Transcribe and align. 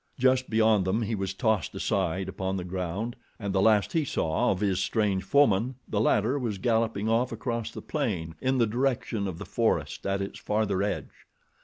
Just 0.17 0.49
beyond 0.49 0.83
them 0.83 1.03
he 1.03 1.13
was 1.13 1.35
tossed 1.35 1.75
aside 1.75 2.27
upon 2.27 2.57
the 2.57 2.63
ground, 2.63 3.15
and 3.37 3.53
the 3.53 3.61
last 3.61 3.93
he 3.93 4.03
saw 4.03 4.49
of 4.49 4.59
his 4.59 4.79
strange 4.79 5.21
foeman 5.23 5.75
the 5.87 6.01
latter 6.01 6.39
was 6.39 6.57
galloping 6.57 7.07
off 7.07 7.31
across 7.31 7.69
the 7.69 7.83
plain 7.83 8.33
in 8.41 8.57
the 8.57 8.65
direction 8.65 9.27
of 9.27 9.37
the 9.37 9.45
forest 9.45 10.07
at 10.07 10.19
its 10.19 10.39
farther 10.39 10.81
edge. 10.81 11.27